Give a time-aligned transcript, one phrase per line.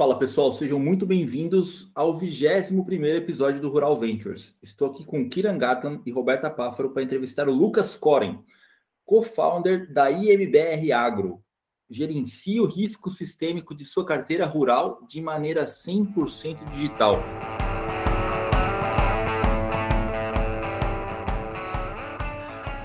[0.00, 4.58] Fala pessoal, sejam muito bem-vindos ao 21 episódio do Rural Ventures.
[4.62, 8.38] Estou aqui com Kiran Gatan e Roberta Páfaro para entrevistar o Lucas Coren,
[9.04, 11.42] co-founder da IMBR Agro.
[11.90, 17.16] Gerencia o risco sistêmico de sua carteira rural de maneira 100% digital.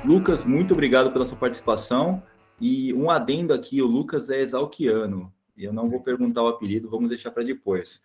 [0.04, 2.22] Lucas, muito obrigado pela sua participação.
[2.60, 5.34] E um adendo aqui, o Lucas é exalquiano.
[5.56, 8.04] E eu não vou perguntar o apelido, vamos deixar para depois.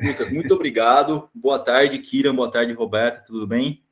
[0.00, 1.28] Lucas, muito obrigado.
[1.34, 2.32] Boa tarde, Kira.
[2.32, 3.26] Boa tarde, Roberto.
[3.26, 3.84] Tudo bem?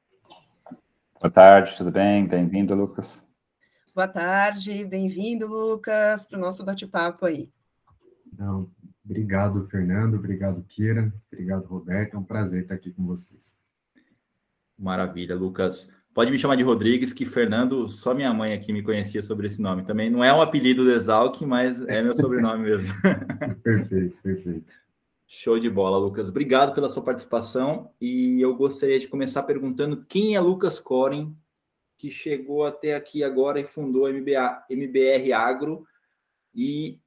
[1.20, 2.26] Boa tarde, tudo bem?
[2.26, 3.22] Bem-vindo, Lucas.
[3.94, 7.50] Boa tarde, bem-vindo, Lucas, para o nosso bate-papo aí.
[8.38, 8.70] Não,
[9.04, 10.14] obrigado, Fernando.
[10.14, 11.12] Obrigado, Kira.
[11.30, 12.14] Obrigado, Roberto.
[12.14, 13.54] É um prazer estar aqui com vocês.
[14.78, 15.92] Maravilha, Lucas.
[16.12, 19.62] Pode me chamar de Rodrigues, que Fernando, só minha mãe aqui me conhecia sobre esse
[19.62, 19.84] nome.
[19.84, 22.88] Também não é um apelido do Exalc, mas é meu sobrenome mesmo.
[23.62, 24.72] perfeito, perfeito.
[25.32, 26.28] Show de bola, Lucas.
[26.28, 27.92] Obrigado pela sua participação.
[28.00, 31.32] E eu gostaria de começar perguntando quem é Lucas Coren,
[31.96, 35.86] que chegou até aqui agora e fundou a MBA, MBR Agro.
[36.52, 36.98] E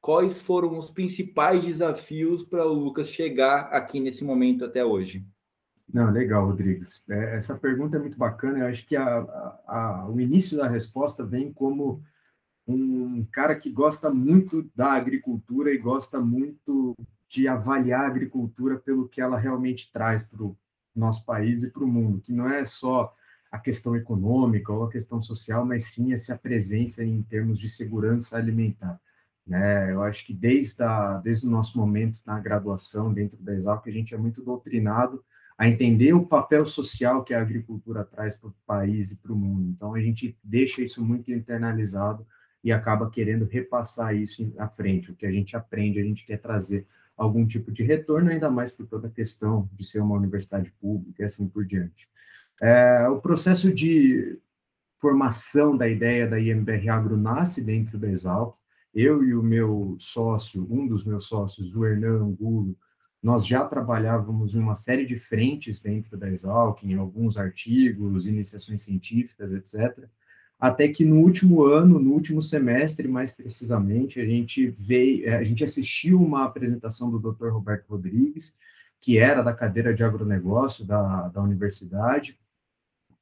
[0.00, 5.26] quais foram os principais desafios para o Lucas chegar aqui nesse momento até hoje?
[5.92, 7.02] Não, legal, Rodrigues.
[7.08, 8.60] É, essa pergunta é muito bacana.
[8.60, 9.18] Eu acho que a,
[9.66, 12.02] a, o início da resposta vem como
[12.66, 16.96] um cara que gosta muito da agricultura e gosta muito
[17.28, 20.56] de avaliar a agricultura pelo que ela realmente traz para o
[20.94, 23.14] nosso país e para o mundo, que não é só
[23.50, 28.36] a questão econômica ou a questão social, mas sim essa presença em termos de segurança
[28.36, 29.00] alimentar.
[29.46, 29.92] Né?
[29.92, 33.92] Eu acho que desde, a, desde o nosso momento na graduação, dentro da Exalc, a
[33.92, 35.24] gente é muito doutrinado
[35.56, 39.36] a entender o papel social que a agricultura traz para o país e para o
[39.36, 39.68] mundo.
[39.68, 42.26] Então, a gente deixa isso muito internalizado
[42.62, 45.10] e acaba querendo repassar isso à frente.
[45.10, 48.72] O que a gente aprende, a gente quer trazer algum tipo de retorno, ainda mais
[48.72, 52.08] por toda a questão de ser uma universidade pública e assim por diante.
[52.60, 54.38] É, o processo de
[54.98, 58.56] formação da ideia da IMBR Agro nasce dentro da Exalc.
[58.94, 62.76] Eu e o meu sócio, um dos meus sócios, o Hernan Angulo,
[63.24, 68.82] nós já trabalhávamos em uma série de frentes dentro da Exalc, em alguns artigos, iniciações
[68.82, 70.06] científicas, etc.
[70.60, 75.42] Até que no último ano, no último semestre, mais precisamente, a gente veio, eh, a
[75.42, 77.48] gente assistiu uma apresentação do Dr.
[77.48, 78.54] Roberto Rodrigues,
[79.00, 82.38] que era da cadeira de agronegócio da, da universidade,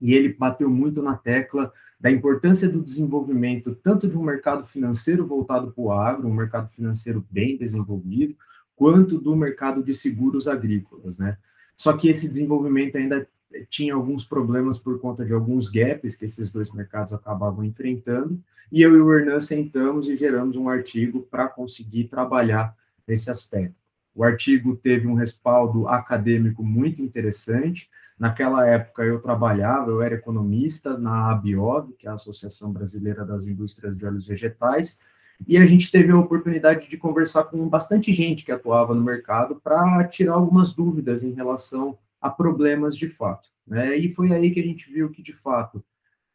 [0.01, 5.25] e ele bateu muito na tecla da importância do desenvolvimento tanto de um mercado financeiro
[5.25, 8.37] voltado para o agro, um mercado financeiro bem desenvolvido,
[8.77, 11.37] quanto do mercado de seguros agrícolas, né?
[11.77, 13.27] Só que esse desenvolvimento ainda
[13.69, 18.41] tinha alguns problemas por conta de alguns gaps que esses dois mercados acabavam enfrentando,
[18.71, 22.75] e eu e o Hernan sentamos e geramos um artigo para conseguir trabalhar
[23.07, 23.75] esse aspecto.
[24.15, 27.89] O artigo teve um respaldo acadêmico muito interessante.
[28.19, 33.47] Naquela época eu trabalhava, eu era economista na ABIOV, que é a Associação Brasileira das
[33.47, 34.99] Indústrias de Óleos Vegetais,
[35.47, 39.61] e a gente teve a oportunidade de conversar com bastante gente que atuava no mercado
[39.63, 43.51] para tirar algumas dúvidas em relação a problemas de fato.
[43.67, 43.97] Né?
[43.97, 45.85] E foi aí que a gente viu que, de fato,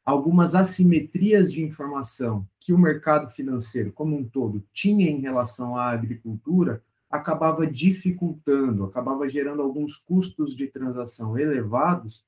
[0.06, 5.92] algumas assimetrias de informação que o mercado financeiro como um todo tinha em relação à
[5.92, 12.24] agricultura acabava dificultando, acabava gerando alguns custos de transação elevados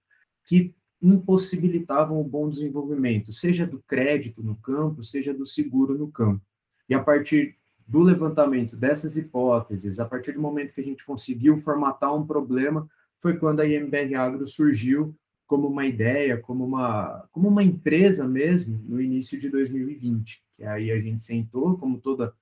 [0.45, 6.45] que impossibilitavam o bom desenvolvimento, seja do crédito no campo, seja do seguro no campo.
[6.89, 7.55] E a partir
[7.87, 12.89] do levantamento dessas hipóteses, a partir do momento que a gente conseguiu formatar um problema,
[13.19, 18.79] foi quando a IMBR Agro surgiu como uma ideia, como uma, como uma empresa mesmo,
[18.87, 20.43] no início de 2020.
[20.55, 22.33] Que aí a gente sentou, como toda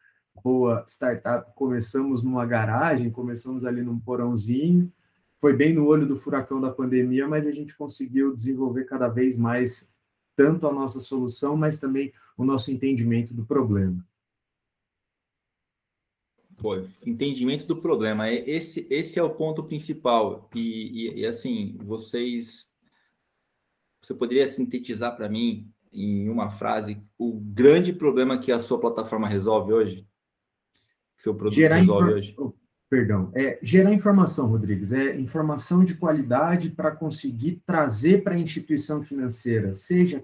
[0.44, 4.92] boa startup, começamos numa garagem, começamos ali num porãozinho,
[5.40, 9.38] foi bem no olho do furacão da pandemia, mas a gente conseguiu desenvolver cada vez
[9.38, 9.90] mais
[10.36, 14.06] tanto a nossa solução, mas também o nosso entendimento do problema.
[16.58, 16.76] Pô,
[17.06, 18.28] entendimento do problema.
[18.28, 20.50] É, esse, esse é o ponto principal.
[20.56, 22.70] E, e, e assim, vocês.
[24.02, 29.28] Você poderia sintetizar para mim, em uma frase, o grande problema que a sua plataforma
[29.28, 30.08] resolve hoje?
[31.18, 32.36] seu produto gerar resolve hoje?
[32.38, 32.54] Oh,
[32.90, 33.32] perdão.
[33.36, 34.94] É, gerar informação, Rodrigues.
[34.94, 40.24] É informação de qualidade para conseguir trazer para a instituição financeira, seja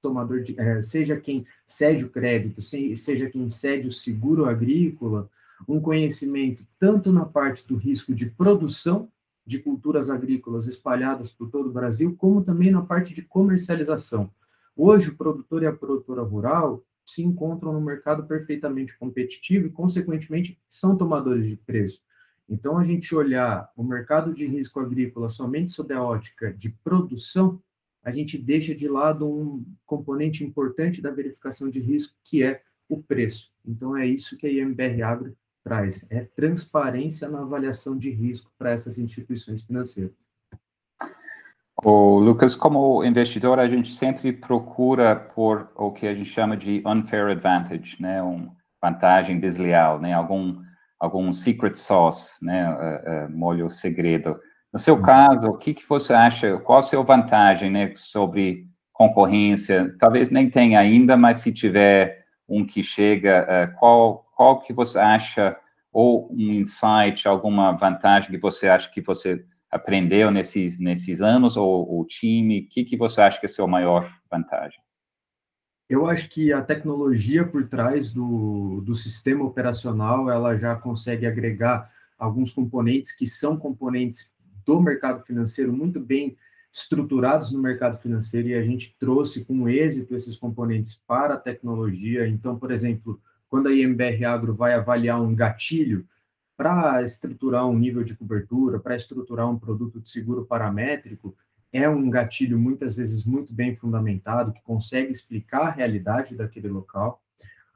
[0.00, 5.28] tomador de, é, seja quem cede o crédito, seja quem cede o seguro agrícola,
[5.66, 9.10] um conhecimento tanto na parte do risco de produção
[9.46, 14.30] de culturas agrícolas espalhadas por todo o Brasil, como também na parte de comercialização.
[14.76, 20.60] Hoje, o produtor e a produtora rural se encontram no mercado perfeitamente competitivo e, consequentemente,
[20.68, 22.02] são tomadores de preço.
[22.46, 27.60] Então, a gente olhar o mercado de risco agrícola somente sob a ótica de produção,
[28.02, 33.02] a gente deixa de lado um componente importante da verificação de risco, que é o
[33.02, 33.50] preço.
[33.66, 38.70] Então, é isso que a IMBR Agro traz, é transparência na avaliação de risco para
[38.70, 40.28] essas instituições financeiras.
[41.84, 46.82] O Lucas, como investidor, a gente sempre procura por o que a gente chama de
[46.84, 48.52] unfair advantage, né, uma
[48.82, 50.60] vantagem desleal, né, algum
[50.98, 54.36] algum secret sauce, né, uh, uh, molho segredo.
[54.72, 59.94] No seu caso, o que, que você acha, qual a sua vantagem, né, sobre concorrência?
[59.98, 65.00] Talvez nem tenha ainda, mas se tiver um que chega, uh, qual, qual que você
[65.00, 65.58] acha,
[65.92, 72.00] ou um insight, alguma vantagem que você acha que você aprendeu nesses, nesses anos, ou
[72.00, 74.80] o time, o que, que você acha que é a sua maior vantagem?
[75.90, 81.90] Eu acho que a tecnologia por trás do, do sistema operacional, ela já consegue agregar
[82.16, 84.30] alguns componentes que são componentes
[84.64, 86.36] do mercado financeiro muito bem
[86.72, 92.28] estruturados no mercado financeiro e a gente trouxe com êxito esses componentes para a tecnologia.
[92.28, 96.06] Então, por exemplo, quando a IMBR Agro vai avaliar um gatilho
[96.56, 101.36] para estruturar um nível de cobertura, para estruturar um produto de seguro paramétrico,
[101.72, 107.22] é um gatilho muitas vezes muito bem fundamentado, que consegue explicar a realidade daquele local.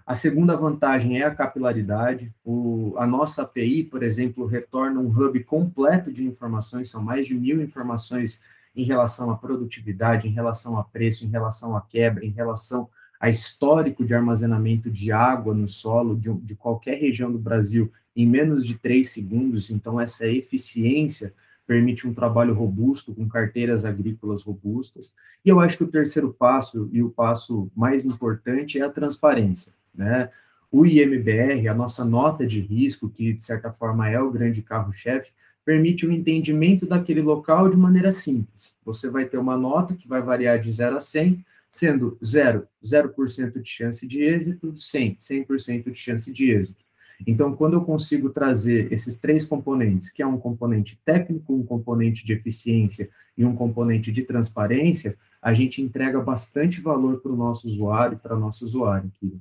[0.04, 2.34] A segunda vantagem é a capilaridade.
[2.44, 7.34] O, a nossa API, por exemplo, retorna um hub completo de informações, são mais de
[7.34, 8.40] mil informações
[8.74, 12.88] em relação à produtividade, em relação a preço, em relação à quebra, em relação
[13.22, 18.26] a histórico de armazenamento de água no solo de, de qualquer região do Brasil em
[18.26, 19.70] menos de três segundos.
[19.70, 21.32] Então, essa eficiência
[21.64, 25.14] permite um trabalho robusto, com carteiras agrícolas robustas.
[25.44, 29.72] E eu acho que o terceiro passo, e o passo mais importante, é a transparência.
[29.94, 30.28] Né?
[30.68, 35.30] O IMBR, a nossa nota de risco, que de certa forma é o grande carro-chefe,
[35.64, 38.74] permite o um entendimento daquele local de maneira simples.
[38.84, 43.60] Você vai ter uma nota que vai variar de 0 a 100, sendo 0, 0%
[43.60, 46.84] de chance de êxito, 100, 100% de chance de êxito.
[47.26, 52.24] Então, quando eu consigo trazer esses três componentes, que é um componente técnico, um componente
[52.24, 57.66] de eficiência e um componente de transparência, a gente entrega bastante valor para o nosso
[57.66, 59.10] usuário, para nosso usuário.
[59.16, 59.40] Aqui.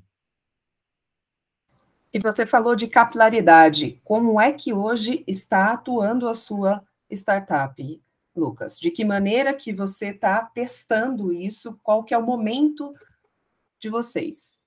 [2.14, 4.00] E você falou de capilaridade.
[4.04, 8.02] Como é que hoje está atuando a sua startup,
[8.36, 8.80] Lucas?
[8.80, 11.80] De que maneira que você está testando isso?
[11.84, 12.94] Qual que é o momento
[13.80, 14.62] de vocês?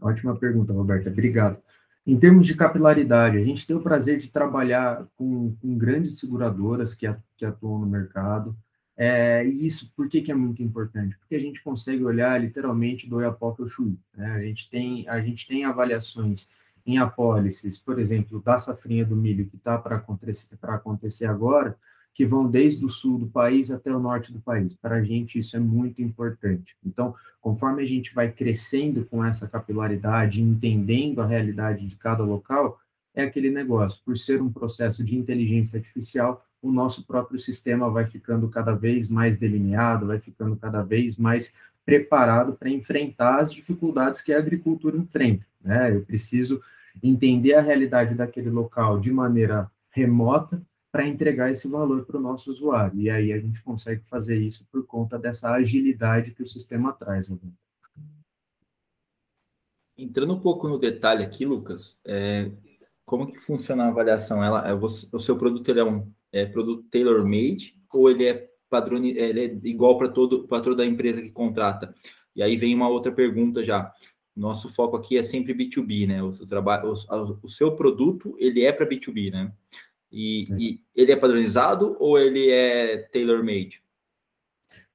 [0.00, 1.10] Ótima pergunta, Roberta.
[1.10, 1.62] Obrigado.
[2.06, 6.94] Em termos de capilaridade, a gente tem o prazer de trabalhar com, com grandes seguradoras
[6.94, 7.06] que,
[7.36, 8.56] que atuam no mercado.
[8.96, 11.16] É, e isso, por que, que é muito importante?
[11.18, 13.98] Porque a gente consegue olhar literalmente do Oiapoque ao Chuí.
[14.16, 14.26] Né?
[14.30, 16.48] A, gente tem, a gente tem avaliações
[16.86, 21.76] em apólices, por exemplo, da safrinha do milho que está para acontecer, acontecer agora,
[22.18, 24.74] que vão desde o sul do país até o norte do país.
[24.74, 26.76] Para a gente, isso é muito importante.
[26.84, 32.80] Então, conforme a gente vai crescendo com essa capilaridade, entendendo a realidade de cada local,
[33.14, 34.00] é aquele negócio.
[34.04, 39.06] Por ser um processo de inteligência artificial, o nosso próprio sistema vai ficando cada vez
[39.06, 41.52] mais delineado, vai ficando cada vez mais
[41.86, 45.46] preparado para enfrentar as dificuldades que a agricultura enfrenta.
[45.62, 45.94] Né?
[45.94, 46.60] Eu preciso
[47.00, 50.60] entender a realidade daquele local de maneira remota,
[50.90, 52.98] para entregar esse valor para o nosso usuário.
[53.00, 57.30] E aí a gente consegue fazer isso por conta dessa agilidade que o sistema traz.
[59.96, 62.50] Entrando um pouco no detalhe aqui, Lucas, é,
[63.04, 64.42] como que funciona a avaliação?
[64.42, 69.40] Ela, é, o seu produto é um é, produto tailor-made ou ele é padrão, ele
[69.40, 71.94] é igual para todo para toda a empresa que contrata?
[72.36, 73.92] E aí vem uma outra pergunta já.
[74.36, 76.22] Nosso foco aqui é sempre B2B, né?
[76.22, 79.52] O, trabalho, o, o seu produto ele é para B2B, né?
[80.10, 80.54] E, é.
[80.58, 83.82] e, ele é padronizado ou ele é tailor-made?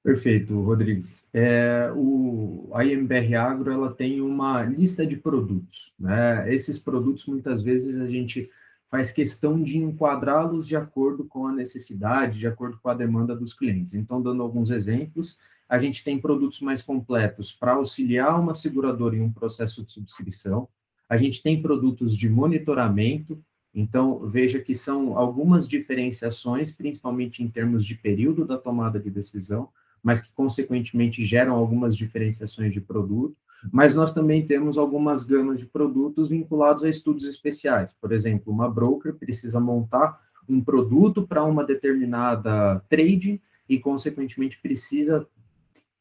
[0.03, 1.25] Perfeito, Rodrigues.
[1.33, 5.93] É, o, a IMBR Agro ela tem uma lista de produtos.
[5.97, 6.53] Né?
[6.53, 8.49] Esses produtos, muitas vezes, a gente
[8.91, 13.53] faz questão de enquadrá-los de acordo com a necessidade, de acordo com a demanda dos
[13.53, 13.93] clientes.
[13.93, 15.37] Então, dando alguns exemplos,
[15.69, 20.67] a gente tem produtos mais completos para auxiliar uma seguradora em um processo de subscrição.
[21.09, 23.41] A gente tem produtos de monitoramento,
[23.73, 29.69] então, veja que são algumas diferenciações, principalmente em termos de período da tomada de decisão,
[30.01, 33.35] mas que, consequentemente, geram algumas diferenciações de produto.
[33.71, 37.93] Mas nós também temos algumas gamas de produtos vinculados a estudos especiais.
[37.93, 45.25] Por exemplo, uma broker precisa montar um produto para uma determinada trade e, consequentemente, precisa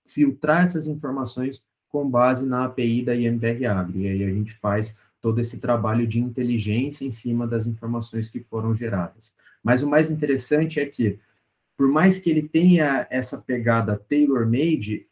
[0.05, 3.93] filtrar essas informações com base na API da IMBR.
[3.95, 8.41] E aí a gente faz todo esse trabalho de inteligência em cima das informações que
[8.41, 9.33] foram geradas.
[9.63, 11.21] Mas o mais interessante é que,
[11.77, 15.07] por mais que ele tenha essa pegada tailor-made,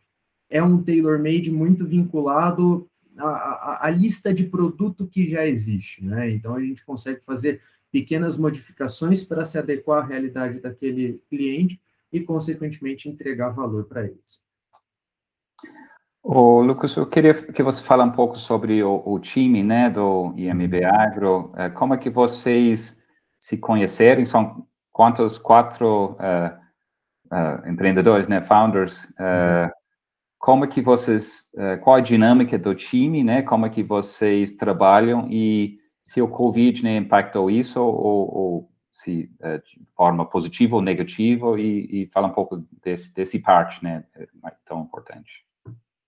[0.50, 6.28] é um tailor-made muito vinculado à, à, à, lista de produto que já existe, né?
[6.28, 7.62] Então a gente consegue fazer
[7.92, 11.80] pequenas modificações para se adequar à realidade daquele cliente
[12.12, 14.42] e, consequentemente, entregar valor para eles.
[16.22, 20.34] Ô, Lucas, eu queria que você fale um pouco sobre o, o time, né, do
[20.36, 21.52] IMB Agro.
[21.56, 22.96] É, como é que vocês
[23.40, 24.26] se conhecerem?
[24.26, 25.38] São quantos?
[25.38, 29.04] Quatro uh, uh, empreendedores, né, founders.
[29.04, 29.70] Uh,
[30.38, 31.50] como é que vocês,
[31.82, 33.42] qual a dinâmica do time, né?
[33.42, 39.30] Como é que vocês trabalham e se o Covid né, impactou isso ou, ou se
[39.64, 44.02] de forma positiva ou negativa e, e fala um pouco desse, desse parte, né,
[44.64, 45.44] tão importante.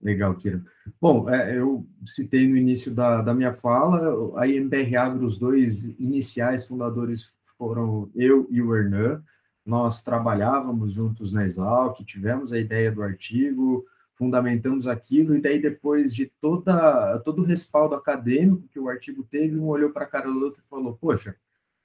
[0.03, 0.61] Legal, Kira.
[0.99, 5.85] Bom, é, eu citei no início da, da minha fala, a IMBR Agro, os dois
[5.97, 9.23] iniciais fundadores foram eu e o Hernan.
[9.65, 16.13] Nós trabalhávamos juntos na Exalc, tivemos a ideia do artigo, fundamentamos aquilo, e daí depois
[16.13, 20.29] de toda, todo o respaldo acadêmico que o artigo teve, um olhou para a cara
[20.29, 21.33] do outro e falou, poxa,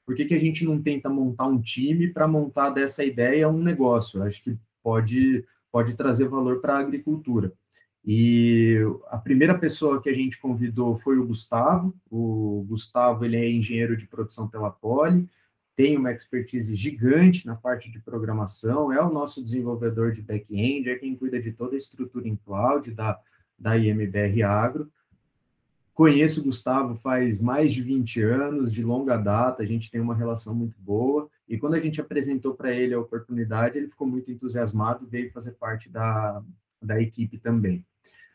[0.04, 3.62] por que, que a gente não tenta montar um time para montar dessa ideia um
[3.62, 4.22] negócio?
[4.24, 7.52] Acho que pode, pode trazer valor para a agricultura.
[8.10, 11.94] E a primeira pessoa que a gente convidou foi o Gustavo.
[12.10, 15.28] O Gustavo ele é engenheiro de produção pela Poli,
[15.76, 20.96] tem uma expertise gigante na parte de programação, é o nosso desenvolvedor de back-end, é
[20.96, 23.20] quem cuida de toda a estrutura em cloud da,
[23.58, 24.90] da IMBR Agro.
[25.92, 30.14] Conheço o Gustavo faz mais de 20 anos, de longa data, a gente tem uma
[30.14, 31.28] relação muito boa.
[31.46, 35.52] E quando a gente apresentou para ele a oportunidade, ele ficou muito entusiasmado, veio fazer
[35.52, 36.42] parte da,
[36.80, 37.84] da equipe também.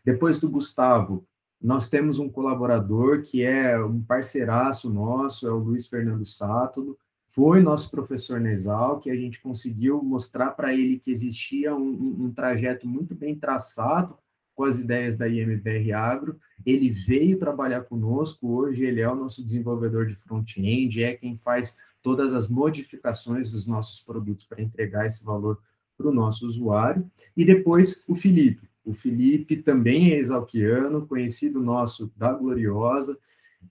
[0.04, 1.26] Depois do Gustavo,
[1.62, 6.98] nós temos um colaborador que é um parceiraço nosso, é o Luiz Fernando Sátulo,
[7.30, 12.26] foi nosso professor Nesal, que a gente conseguiu mostrar para ele que existia um, um,
[12.26, 14.16] um, trajeto muito bem traçado
[14.54, 16.38] com as ideias da IMBR Agro.
[16.64, 21.76] Ele veio trabalhar conosco, hoje ele é o nosso desenvolvedor de front-end, é quem faz
[22.04, 25.60] todas as modificações dos nossos produtos para entregar esse valor
[25.98, 27.10] para o nosso usuário.
[27.36, 28.73] E depois o Felipe.
[28.84, 33.18] O Felipe também é exalquiano, conhecido nosso da Gloriosa,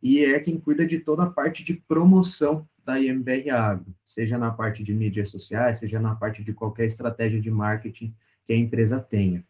[0.03, 4.51] e é quem cuida de toda a parte de promoção da IMBR Agro, seja na
[4.51, 8.15] parte de mídias sociais, seja na parte de qualquer estratégia de marketing
[8.45, 9.45] que a empresa tenha.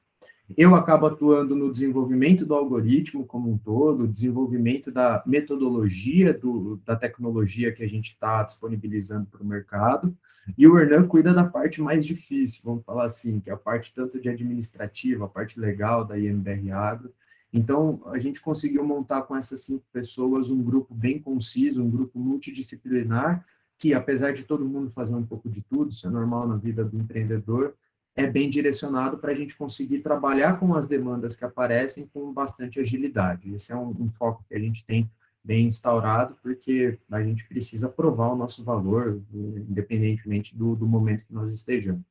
[0.57, 6.97] Eu acabo atuando no desenvolvimento do algoritmo como um todo, desenvolvimento da metodologia do, da
[6.97, 10.17] tecnologia que a gente está disponibilizando para o mercado,
[10.59, 13.95] e o Hernan cuida da parte mais difícil, vamos falar assim, que é a parte
[13.95, 17.13] tanto de administrativa, a parte legal da IMBR Agro.
[17.53, 22.19] Então, a gente conseguiu montar com essas cinco pessoas um grupo bem conciso, um grupo
[22.19, 23.45] multidisciplinar,
[23.79, 26.85] que apesar de todo mundo fazer um pouco de tudo, isso é normal na vida
[26.85, 27.75] do empreendedor,
[28.14, 32.78] é bem direcionado para a gente conseguir trabalhar com as demandas que aparecem com bastante
[32.78, 33.52] agilidade.
[33.54, 35.11] Esse é um, um, foco que a gente tem
[35.42, 41.35] bem instaurado, porque a gente precisa provar o nosso valor, independentemente do, do momento que
[41.35, 42.02] nós estejamos.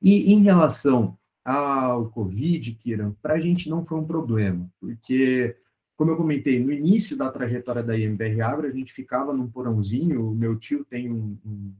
[0.00, 5.56] E em relação ao Covid, Kiran, para a gente não foi um problema, porque,
[5.96, 10.30] como eu comentei, no início da trajetória da IMBR Agro, a gente ficava num porãozinho,
[10.30, 11.72] o meu tio tem um, um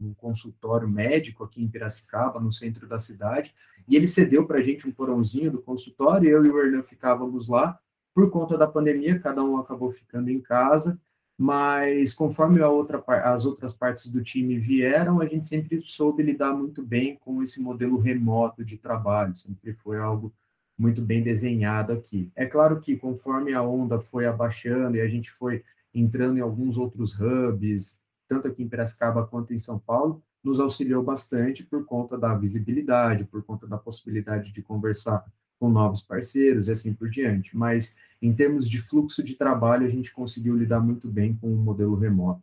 [0.00, 3.54] um consultório médico aqui em Piracicaba, no centro da cidade,
[3.88, 7.48] e ele cedeu para a gente um porãozinho do consultório, eu e o Hernan ficávamos
[7.48, 7.78] lá.
[8.14, 10.98] Por conta da pandemia, cada um acabou ficando em casa,
[11.38, 16.82] mas conforme outra, as outras partes do time vieram, a gente sempre soube lidar muito
[16.82, 20.32] bem com esse modelo remoto de trabalho, sempre foi algo
[20.78, 22.30] muito bem desenhado aqui.
[22.34, 25.62] É claro que conforme a onda foi abaixando e a gente foi
[25.94, 31.02] entrando em alguns outros hubs, tanto aqui em Piracicaba quanto em São Paulo, nos auxiliou
[31.02, 35.24] bastante por conta da visibilidade, por conta da possibilidade de conversar
[35.58, 37.56] com novos parceiros e assim por diante.
[37.56, 41.56] Mas, em termos de fluxo de trabalho, a gente conseguiu lidar muito bem com o
[41.56, 42.42] modelo remoto.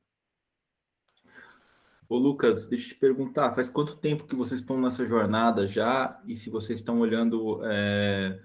[2.09, 6.21] Ô Lucas, deixa eu te perguntar, faz quanto tempo que vocês estão nessa jornada já?
[6.27, 8.39] E se vocês estão olhando é,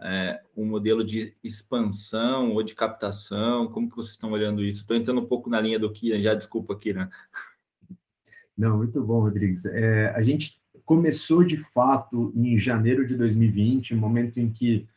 [0.00, 3.68] é, um modelo de expansão ou de captação?
[3.68, 4.80] Como que vocês estão olhando isso?
[4.80, 7.08] Estou entrando um pouco na linha do Kiran, já desculpa, Kiran.
[8.56, 9.66] Não, muito bom, Rodrigues.
[9.66, 14.88] É, a gente começou de fato em janeiro de 2020, momento em que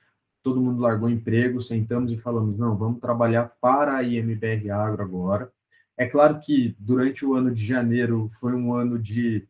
[0.42, 5.52] todo mundo largou emprego, sentamos e falamos, não, vamos trabalhar para a IMBR Agro agora.
[5.98, 9.46] É claro que durante o ano de janeiro foi um ano de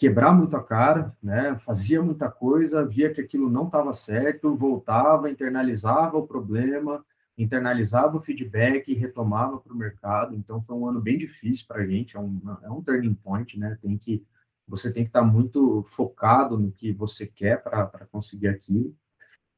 [0.00, 1.54] quebrar muito a cara, né?
[1.58, 7.04] Fazia muita coisa, via que aquilo não estava certo, voltava, internalizava o problema,
[7.36, 10.34] internalizava o feedback e retomava para o mercado.
[10.34, 13.58] Então foi um ano bem difícil para a gente, é um, é um turning point,
[13.58, 13.76] né?
[13.82, 14.24] Tem que
[14.66, 18.96] você tem que estar tá muito focado no que você quer para conseguir aquilo.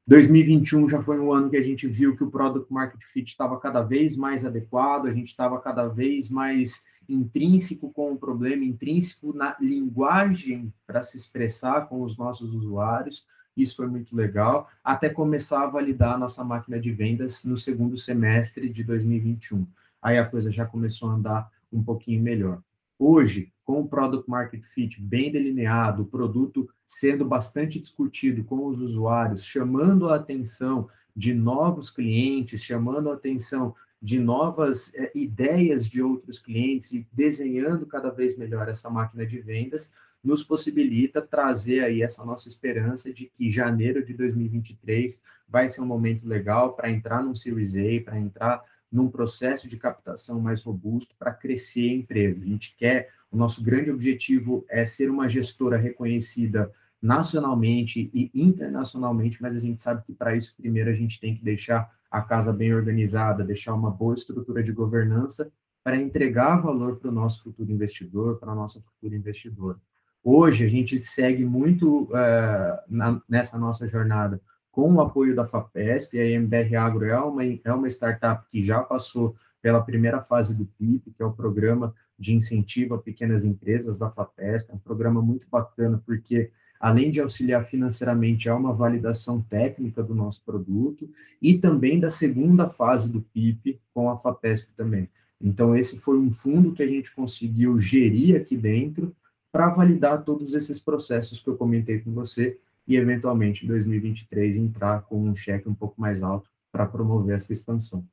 [0.09, 3.61] 2021 já foi um ano que a gente viu que o product market fit estava
[3.61, 9.33] cada vez mais adequado, a gente estava cada vez mais intrínseco com o problema, intrínseco
[9.33, 13.27] na linguagem para se expressar com os nossos usuários.
[13.57, 17.97] Isso foi muito legal, até começar a validar a nossa máquina de vendas no segundo
[17.97, 19.67] semestre de 2021.
[20.01, 22.63] Aí a coisa já começou a andar um pouquinho melhor.
[22.99, 28.79] Hoje, com o product market fit bem delineado, o produto sendo bastante discutido com os
[28.79, 36.03] usuários, chamando a atenção de novos clientes, chamando a atenção de novas é, ideias de
[36.03, 39.93] outros clientes e desenhando cada vez melhor essa máquina de vendas,
[40.23, 45.87] nos possibilita trazer aí essa nossa esperança de que janeiro de 2023 vai ser um
[45.87, 51.15] momento legal para entrar num Series A, para entrar num processo de captação mais robusto
[51.17, 52.43] para crescer a empresa.
[52.43, 59.41] A gente quer, o nosso grande objetivo é ser uma gestora reconhecida nacionalmente e internacionalmente,
[59.41, 62.53] mas a gente sabe que para isso primeiro a gente tem que deixar a casa
[62.53, 65.51] bem organizada, deixar uma boa estrutura de governança
[65.83, 69.79] para entregar valor para o nosso futuro investidor, para a nossa futura investidora.
[70.23, 74.41] Hoje, a gente segue muito uh, na, nessa nossa jornada
[74.71, 78.83] com o apoio da FAPESP, a MBR Agro é uma, é uma startup que já
[78.83, 83.99] passou pela primeira fase do PIP, que é o Programa de Incentivo a Pequenas Empresas
[83.99, 86.51] da FAPESP, é um programa muito bacana, porque
[86.83, 91.09] além de auxiliar financeiramente, é uma validação técnica do nosso produto
[91.41, 95.09] e também da segunda fase do PIP com a FAPESP também.
[95.41, 99.15] Então, esse foi um fundo que a gente conseguiu gerir aqui dentro
[99.53, 102.59] para validar todos esses processos que eu comentei com você
[102.89, 107.53] e, eventualmente, em 2023, entrar com um cheque um pouco mais alto para promover essa
[107.53, 108.05] expansão.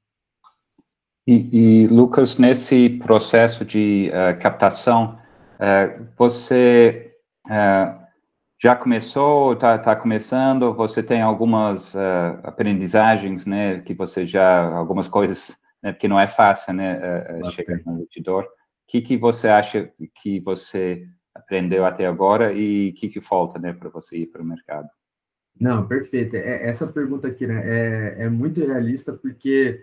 [1.25, 5.17] E, e, Lucas, nesse processo de uh, captação,
[5.55, 7.15] uh, você
[7.47, 8.08] uh,
[8.61, 15.07] já começou, está tá começando, você tem algumas uh, aprendizagens, né, que você já, algumas
[15.07, 16.99] coisas, né, porque não é fácil, né,
[17.41, 18.43] uh, chegar no investidor.
[18.43, 18.47] O
[18.87, 23.71] que, que você acha que você aprendeu até agora e o que, que falta, né,
[23.71, 24.89] para você ir para o mercado?
[25.57, 26.35] Não, perfeito.
[26.35, 29.81] É, essa pergunta aqui né, é, é muito realista, porque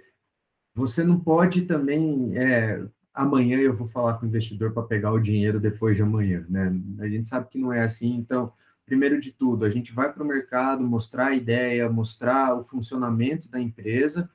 [0.75, 2.85] você não pode também é,
[3.15, 6.71] amanhã eu vou falar com o investidor para pegar o dinheiro depois de amanhã, né?
[7.01, 8.53] A gente sabe que não é assim, então
[8.87, 13.51] primeiro de tudo, a gente vai para o mercado mostrar a ideia, mostrar o funcionamento
[13.51, 14.31] da empresa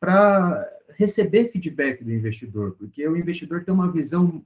[0.00, 4.44] para receber feedback do investidor, porque o investidor tem uma visão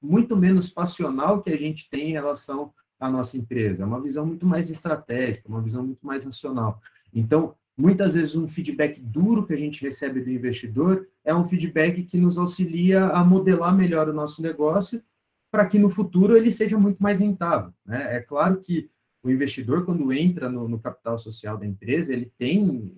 [0.00, 4.26] muito menos passional que a gente tem em relação à nossa empresa, é uma visão
[4.26, 6.80] muito mais estratégica, uma visão muito mais racional.
[7.12, 12.02] Então, muitas vezes um feedback duro que a gente recebe do investidor é um feedback
[12.04, 15.02] que nos auxilia a modelar melhor o nosso negócio
[15.50, 17.72] para que no futuro ele seja muito mais rentável.
[17.84, 18.16] Né?
[18.16, 18.90] É claro que
[19.22, 22.94] o investidor, quando entra no, no, capital social da empresa, ele tem,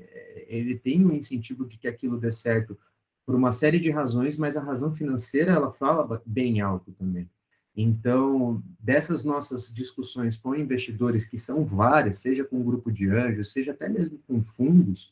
[0.46, 2.78] ele tem um incentivo de que aquilo dê certo
[3.26, 7.28] por uma série de razões, mas a razão financeira, ela fala bem alto também.
[7.74, 13.52] Então, dessas nossas discussões com investidores, que são várias, seja com um grupo de anjos,
[13.52, 15.10] seja até mesmo com fundos,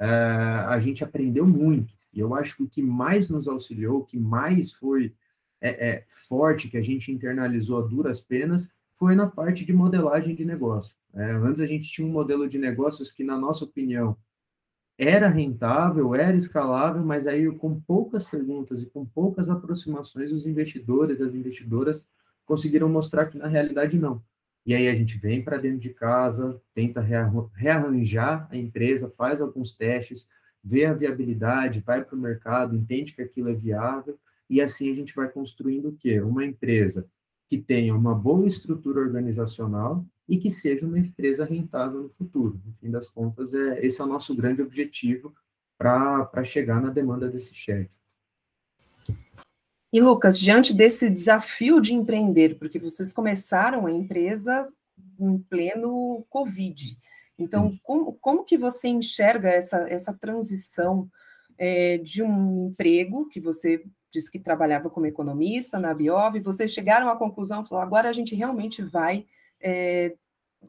[0.00, 1.94] uh, a gente aprendeu muito.
[2.12, 5.14] E eu acho que o que mais nos auxiliou, o que mais foi
[5.60, 10.34] é, é, forte que a gente internalizou a duras penas foi na parte de modelagem
[10.34, 10.94] de negócio.
[11.14, 14.16] É, antes a gente tinha um modelo de negócios que, na nossa opinião,
[14.96, 21.20] era rentável, era escalável, mas aí com poucas perguntas e com poucas aproximações, os investidores,
[21.20, 22.06] as investidoras
[22.44, 24.22] conseguiram mostrar que na realidade não.
[24.66, 29.74] E aí a gente vem para dentro de casa, tenta rearranjar a empresa, faz alguns
[29.74, 30.28] testes,
[30.62, 34.18] vê a viabilidade, vai para o mercado, entende que aquilo é viável
[34.50, 36.20] e assim a gente vai construindo o quê?
[36.20, 37.08] Uma empresa
[37.48, 42.60] que tenha uma boa estrutura organizacional e que seja uma empresa rentável no futuro.
[42.66, 45.32] No fim das contas, é, esse é o nosso grande objetivo
[45.78, 47.90] para chegar na demanda desse cheque.
[49.92, 54.68] E Lucas, diante desse desafio de empreender, porque vocês começaram a empresa
[55.18, 56.96] em pleno Covid,
[57.38, 61.10] então como, como que você enxerga essa, essa transição
[61.58, 67.08] é, de um emprego que você disse que trabalhava como economista na Biov, vocês chegaram
[67.08, 69.26] à conclusão, falou, agora a gente realmente vai
[69.60, 70.14] é,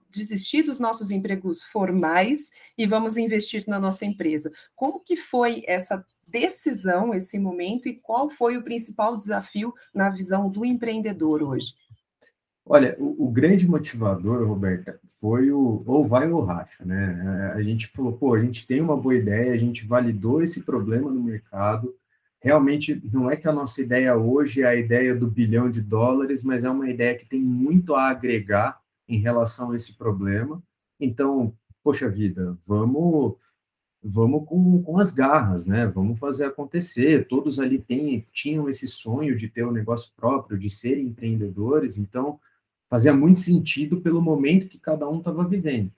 [0.09, 4.51] desistir dos nossos empregos formais e vamos investir na nossa empresa.
[4.75, 10.49] Como que foi essa decisão, esse momento, e qual foi o principal desafio na visão
[10.49, 11.73] do empreendedor hoje?
[12.65, 17.51] Olha, o, o, grande motivador, Roberta, foi o ou vai ou racha, né?
[17.53, 21.11] A gente falou, pô, a gente tem uma boa ideia, a gente validou esse problema
[21.11, 21.93] no mercado.
[22.41, 26.41] Realmente, não é que a nossa ideia hoje é a ideia do bilhão de dólares,
[26.41, 30.61] mas é uma ideia que tem muito a agregar em relação a esse problema.
[30.99, 33.35] Então, poxa vida, vamos
[34.03, 35.85] vamos com, com as garras, né?
[35.85, 37.27] Vamos fazer acontecer.
[37.27, 37.85] Todos ali
[38.33, 42.39] tinham esse sonho de ter um negócio próprio, de serem empreendedores, então
[42.89, 45.91] fazia muito sentido pelo momento que cada um estava vivendo.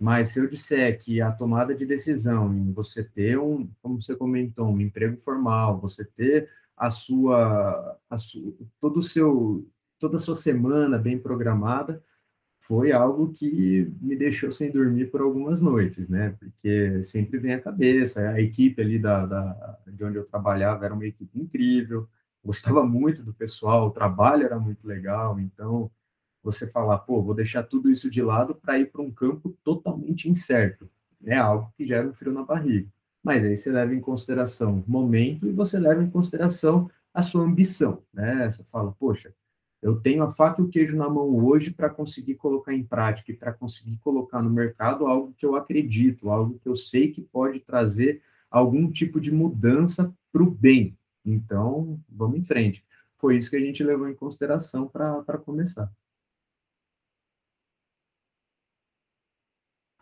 [0.00, 4.16] Mas se eu disser que a tomada de decisão em você ter um, como você
[4.16, 10.20] comentou, um emprego formal, você ter a sua, a sua todo o seu toda a
[10.20, 12.02] sua semana bem programada,
[12.60, 16.34] foi algo que me deixou sem dormir por algumas noites, né?
[16.38, 20.94] Porque sempre vem a cabeça, a equipe ali da, da, de onde eu trabalhava era
[20.94, 22.08] uma equipe incrível,
[22.42, 25.90] gostava muito do pessoal, o trabalho era muito legal, então
[26.42, 30.28] você falar, pô, vou deixar tudo isso de lado para ir para um campo totalmente
[30.28, 30.88] incerto,
[31.24, 32.88] é algo que gera um frio na barriga.
[33.22, 37.42] Mas aí você leva em consideração o momento e você leva em consideração a sua
[37.42, 38.48] ambição, né?
[38.48, 39.34] Você fala, poxa,
[39.82, 43.32] eu tenho a faca e o queijo na mão hoje para conseguir colocar em prática
[43.32, 47.20] e para conseguir colocar no mercado algo que eu acredito, algo que eu sei que
[47.20, 50.96] pode trazer algum tipo de mudança para o bem.
[51.24, 52.84] Então, vamos em frente.
[53.18, 55.90] Foi isso que a gente levou em consideração para começar.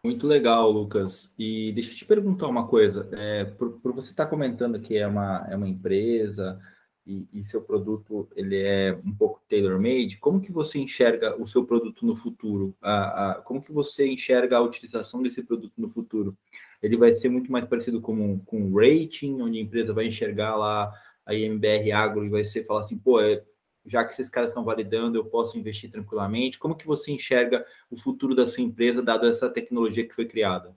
[0.02, 1.32] Muito legal, Lucas.
[1.38, 3.08] E deixa eu te perguntar uma coisa.
[3.12, 6.60] É, por, por você estar tá comentando que é uma, é uma empresa,
[7.08, 11.64] e, e, seu produto ele é um pouco tailor-made, como que você enxerga o seu
[11.64, 12.76] produto no futuro?
[12.82, 16.36] A, a, como que você enxerga a utilização desse produto no futuro?
[16.82, 20.92] Ele vai ser muito mais parecido com, com rating, onde a empresa vai enxergar lá
[21.24, 23.42] a IMBR Agro e vai ser falar assim, pô, é,
[23.86, 26.58] já que esses caras estão validando, eu posso investir tranquilamente.
[26.58, 30.76] Como que você enxerga o futuro da sua empresa, dado essa tecnologia que foi criada?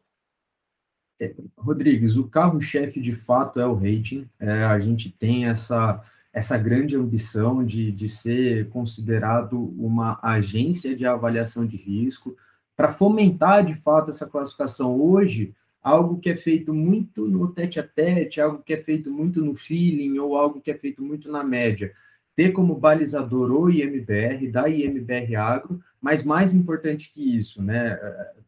[1.20, 4.28] É, Rodrigues, o carro-chefe de fato é o rating.
[4.40, 11.06] É, a gente tem essa essa grande ambição de, de ser considerado uma agência de
[11.06, 12.36] avaliação de risco,
[12.76, 15.00] para fomentar de fato essa classificação.
[15.00, 19.44] Hoje, algo que é feito muito no tete a tete, algo que é feito muito
[19.44, 21.94] no feeling, ou algo que é feito muito na média.
[22.36, 28.00] Ter como balizador o IMBR, da IMBR Agro, mas mais importante que isso, né,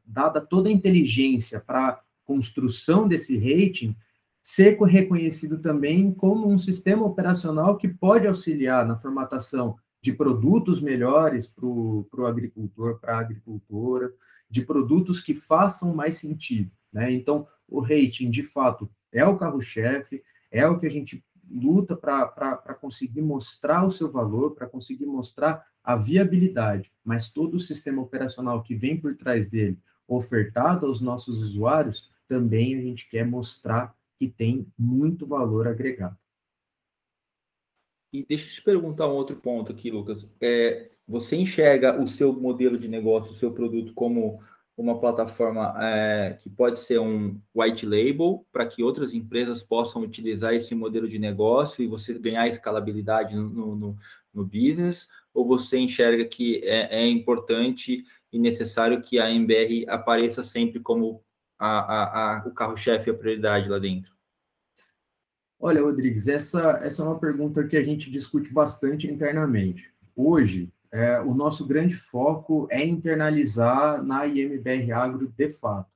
[0.05, 3.95] dada toda a inteligência para construção desse rating,
[4.41, 11.47] ser reconhecido também como um sistema operacional que pode auxiliar na formatação de produtos melhores
[11.47, 14.11] para o agricultor, para a agricultora,
[14.49, 16.69] de produtos que façam mais sentido.
[16.91, 17.11] Né?
[17.13, 22.73] Então, o rating, de fato, é o carro-chefe, é o que a gente luta para
[22.75, 28.63] conseguir mostrar o seu valor, para conseguir mostrar a viabilidade, mas todo o sistema operacional
[28.63, 34.27] que vem por trás dele, ofertado aos nossos usuários, também a gente quer mostrar que
[34.27, 36.17] tem muito valor agregado.
[38.11, 40.31] E deixa eu te perguntar um outro ponto aqui, Lucas.
[40.39, 44.39] É, você enxerga o seu modelo de negócio, o seu produto como
[44.75, 50.53] uma plataforma é, que pode ser um white label para que outras empresas possam utilizar
[50.53, 53.97] esse modelo de negócio e você ganhar escalabilidade no, no,
[54.33, 55.07] no business?
[55.33, 61.23] Ou você enxerga que é, é importante e necessário que a MBR apareça sempre como
[61.59, 64.11] a, a, a, o carro-chefe a prioridade lá dentro?
[65.59, 69.93] Olha, Rodrigues, essa, essa é uma pergunta que a gente discute bastante internamente.
[70.15, 75.91] Hoje, é, o nosso grande foco é internalizar na IMBR Agro de fato.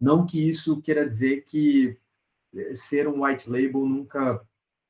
[0.00, 1.96] Não que isso queira dizer que
[2.52, 4.44] é, ser um white label nunca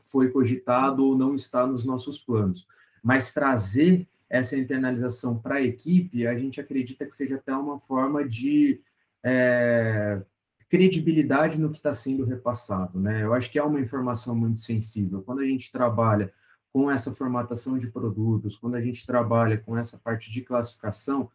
[0.05, 2.67] foi cogitado ou não está nos nossos planos,
[3.03, 8.27] mas trazer essa internalização para a equipe, a gente acredita que seja até uma forma
[8.27, 8.81] de
[9.23, 10.23] é,
[10.71, 13.23] credibilidade no que está sendo repassado, né?
[13.23, 15.21] Eu acho que é uma informação muito sensível.
[15.21, 16.33] Quando a gente trabalha
[16.73, 21.31] com essa formatação de produtos, quando a gente trabalha com essa parte de classificação,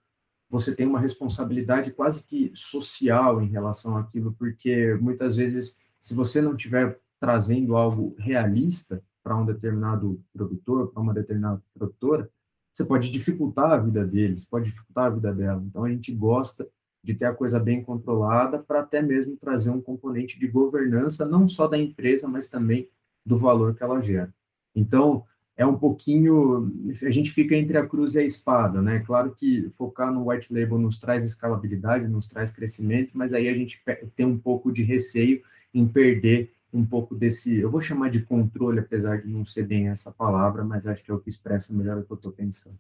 [0.50, 6.42] você tem uma responsabilidade quase que social em relação àquilo, porque muitas vezes, se você
[6.42, 12.30] não estiver trazendo algo realista para um determinado produtor, para uma determinada produtora,
[12.74, 15.62] você pode dificultar a vida deles, pode dificultar a vida dela.
[15.66, 16.68] Então, a gente gosta
[17.04, 21.48] de ter a coisa bem controlada, para até mesmo trazer um componente de governança, não
[21.48, 22.90] só da empresa, mas também
[23.26, 24.34] do valor que ela gera.
[24.78, 25.24] Então,
[25.56, 29.00] é um pouquinho, a gente fica entre a cruz e a espada, né?
[29.00, 33.54] Claro que focar no white label nos traz escalabilidade, nos traz crescimento, mas aí a
[33.56, 33.82] gente
[34.16, 35.42] tem um pouco de receio
[35.74, 39.88] em perder um pouco desse, eu vou chamar de controle, apesar de não ser bem
[39.88, 42.78] essa palavra, mas acho que é o que expressa melhor o que eu estou pensando.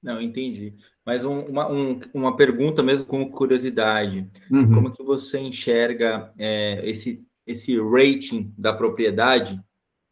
[0.00, 0.74] Não, entendi.
[1.04, 4.26] Mas um, uma, um, uma pergunta mesmo com curiosidade.
[4.50, 4.74] Uhum.
[4.74, 9.60] Como que você enxerga é, esse, esse rating da propriedade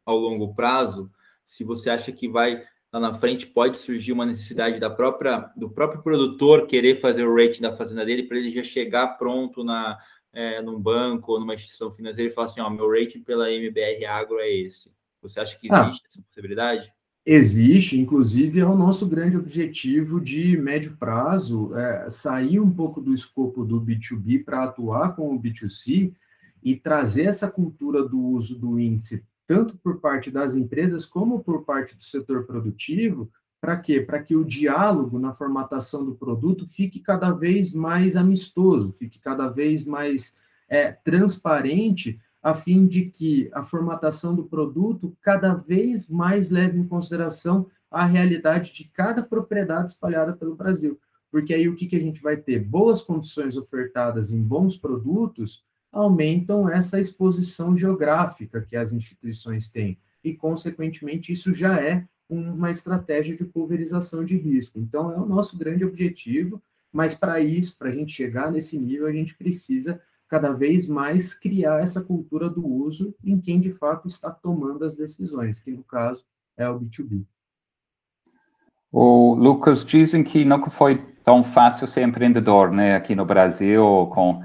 [0.09, 1.11] ao longo prazo?
[1.45, 5.69] Se você acha que vai lá na frente pode surgir uma necessidade da própria do
[5.69, 9.99] próprio produtor querer fazer o rating da fazenda dele para ele já chegar pronto na
[10.33, 14.05] é, num banco ou numa instituição financeira e falar assim, ó, meu rating pela MBR
[14.07, 14.93] Agro é esse.
[15.21, 15.89] Você acha que ah.
[15.89, 16.09] existe ah.
[16.09, 16.93] essa possibilidade?
[17.27, 23.13] Existe, inclusive é o nosso grande objetivo de médio prazo, é, sair um pouco do
[23.13, 26.15] escopo do B2B para atuar com o B2C
[26.63, 31.65] e trazer essa cultura do uso do índice, tanto por parte das empresas como por
[31.65, 34.01] parte do setor produtivo, para quê?
[34.01, 39.49] Para que o diálogo na formatação do produto fique cada vez mais amistoso, fique cada
[39.49, 40.37] vez mais
[40.69, 46.87] é, transparente, a fim de que a formatação do produto cada vez mais leve em
[46.87, 51.01] consideração a realidade de cada propriedade espalhada pelo Brasil.
[51.33, 52.61] Porque aí o que, que a gente vai ter?
[52.61, 59.99] Boas condições ofertadas em bons produtos aumentam essa exposição geográfica que as instituições têm.
[60.23, 64.79] E, consequentemente, isso já é uma estratégia de pulverização de risco.
[64.79, 69.07] Então, é o nosso grande objetivo, mas para isso, para a gente chegar nesse nível,
[69.07, 74.07] a gente precisa cada vez mais criar essa cultura do uso em quem de fato
[74.07, 76.23] está tomando as decisões, que no caso
[76.57, 77.25] é o B2B.
[78.93, 84.43] O Lucas dizem que nunca foi tão fácil ser empreendedor, né, aqui no Brasil, com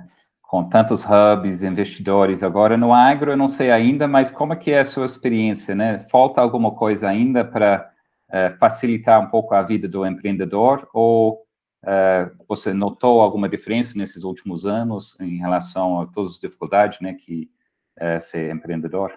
[0.54, 4.70] com tantos hubs, investidores agora no agro, eu não sei ainda, mas como é que
[4.70, 6.06] é a sua experiência, né?
[6.12, 7.92] Falta alguma coisa ainda para
[8.30, 11.42] uh, facilitar um pouco a vida do empreendedor ou
[11.86, 17.14] Uh, você notou alguma diferença nesses últimos anos em relação a todas as dificuldades, né,
[17.14, 17.52] que
[17.98, 19.12] é ser empreendedor?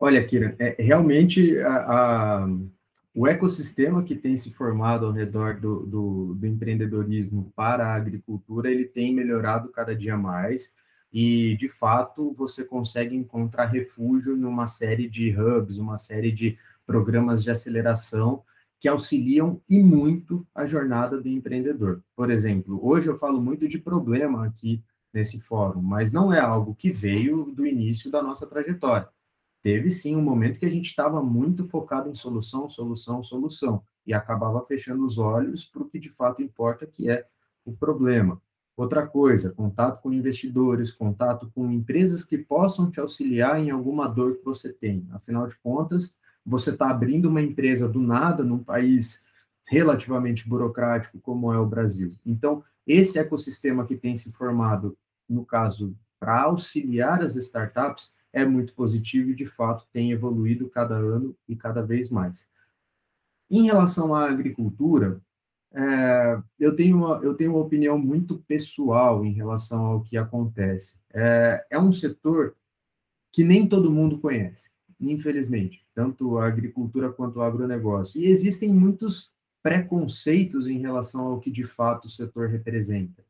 [0.00, 2.46] Olha, Kira, é, realmente a,
[3.14, 8.70] o ecossistema que tem se formado ao redor do, do, do, empreendedorismo para a agricultura,
[8.70, 10.72] ele tem melhorado cada dia mais
[11.12, 17.42] e, de fato, você consegue encontrar refúgio numa série de hubs, uma série de programas
[17.42, 18.42] de aceleração
[18.80, 22.02] que auxiliam e muito a jornada do empreendedor.
[22.16, 26.74] Por exemplo, hoje eu falo muito de problema aqui nesse fórum, mas não é algo
[26.74, 29.08] que veio do início da nossa trajetória.
[29.62, 34.12] Teve sim um momento que a gente estava muito focado em solução, solução, solução, e
[34.12, 37.26] acabava fechando os olhos para o que de fato importa, que é
[37.64, 38.42] o problema.
[38.76, 44.38] Outra coisa, contato com investidores, contato com empresas que possam te auxiliar em alguma dor
[44.38, 45.06] que você tem.
[45.12, 49.22] Afinal de contas, você está abrindo uma empresa do nada num país
[49.64, 52.12] relativamente burocrático como é o Brasil.
[52.26, 54.96] Então, esse ecossistema que tem se formado,
[55.28, 60.94] no caso, para auxiliar as startups, é muito positivo e, de fato, tem evoluído cada
[60.96, 62.46] ano e cada vez mais.
[63.50, 65.20] Em relação à agricultura,
[65.74, 70.98] é, eu, tenho uma, eu tenho uma opinião muito pessoal em relação ao que acontece.
[71.12, 72.56] É, é um setor
[73.30, 74.72] que nem todo mundo conhece
[75.10, 78.20] infelizmente, tanto a agricultura quanto o agronegócio.
[78.20, 79.30] E existem muitos
[79.62, 83.24] preconceitos em relação ao que de fato o setor representa.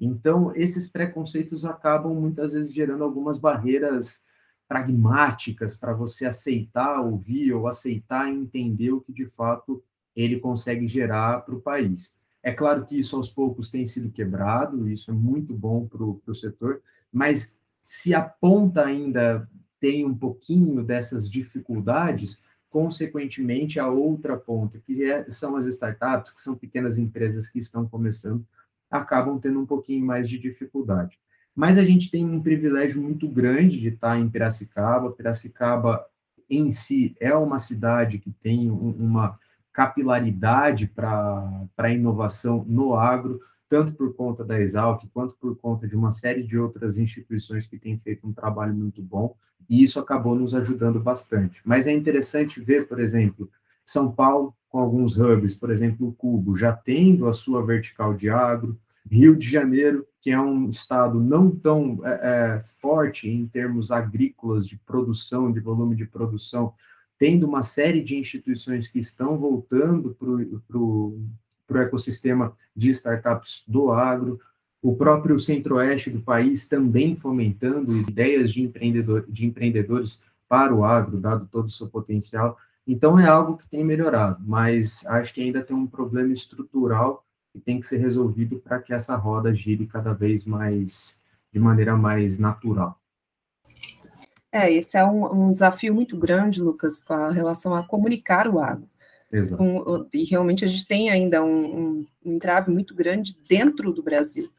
[0.00, 4.24] Então, esses preconceitos acabam muitas vezes gerando algumas barreiras
[4.68, 9.82] pragmáticas para você aceitar ouvir ou aceitar entender o que de fato
[10.14, 12.14] ele consegue gerar para o país.
[12.42, 16.34] É claro que isso aos poucos tem sido quebrado, isso é muito bom para o
[16.34, 19.48] setor, mas se aponta ainda
[19.80, 26.40] tem um pouquinho dessas dificuldades, consequentemente, a outra ponta, que é, são as startups, que
[26.40, 28.44] são pequenas empresas que estão começando,
[28.90, 31.18] acabam tendo um pouquinho mais de dificuldade.
[31.54, 35.12] Mas a gente tem um privilégio muito grande de estar em Piracicaba.
[35.12, 36.04] Piracicaba,
[36.48, 39.38] em si, é uma cidade que tem uma
[39.72, 45.94] capilaridade para a inovação no agro, tanto por conta da Exalc, quanto por conta de
[45.94, 49.36] uma série de outras instituições que têm feito um trabalho muito bom
[49.68, 51.60] e isso acabou nos ajudando bastante.
[51.64, 53.50] Mas é interessante ver, por exemplo,
[53.84, 58.28] São Paulo com alguns hubs, por exemplo, o Cubo, já tendo a sua vertical de
[58.28, 58.78] agro,
[59.10, 64.66] Rio de Janeiro, que é um estado não tão é, é, forte em termos agrícolas
[64.66, 66.74] de produção, de volume de produção,
[67.18, 70.14] tendo uma série de instituições que estão voltando
[70.68, 74.38] para o ecossistema de startups do agro,
[74.82, 81.18] o próprio centro-oeste do país também fomentando ideias de, empreendedor, de empreendedores para o agro,
[81.18, 82.58] dado todo o seu potencial.
[82.86, 87.60] Então, é algo que tem melhorado, mas acho que ainda tem um problema estrutural que
[87.60, 91.16] tem que ser resolvido para que essa roda gire cada vez mais,
[91.52, 93.00] de maneira mais natural.
[94.50, 98.88] É, esse é um, um desafio muito grande, Lucas, com relação a comunicar o agro.
[99.60, 104.02] Um, e realmente a gente tem ainda um, um, um entrave muito grande dentro do
[104.02, 104.50] Brasil.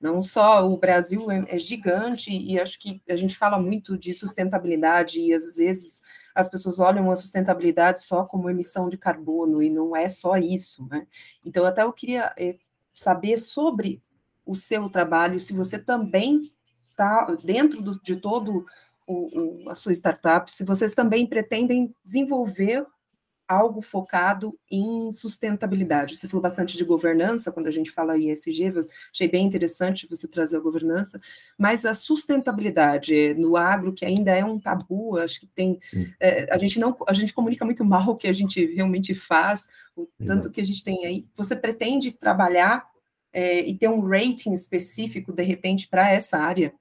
[0.00, 4.14] Não só o Brasil é, é, gigante e acho que a gente fala muito de
[4.14, 6.00] sustentabilidade e às vezes
[6.36, 10.86] as pessoas olham a sustentabilidade só como emissão de carbono e não é só isso,
[10.88, 11.06] né?
[11.44, 12.56] Então até eu queria é,
[12.94, 14.02] saber sobre
[14.44, 16.52] o seu trabalho, se você também
[16.90, 18.64] está dentro do, de todo
[19.06, 22.86] o, o, a sua startup, se vocês também pretendem desenvolver
[23.48, 26.16] algo focado em sustentabilidade.
[26.16, 28.72] Você falou bastante de governança, quando a gente fala ESG,
[29.12, 31.20] achei bem interessante você trazer a governança,
[31.56, 35.78] mas a sustentabilidade no agro, que ainda é um tabu, acho que tem.
[36.20, 39.68] É, a gente não a gente comunica muito mal o que a gente realmente faz,
[39.96, 41.26] o tanto que a gente tem aí.
[41.36, 42.86] Você pretende trabalhar
[43.32, 46.74] é, e ter um rating específico, de repente, para essa área?